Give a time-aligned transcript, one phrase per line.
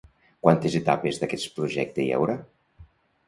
[0.45, 2.39] Quantes etapes d'aquest projecte hi haurà?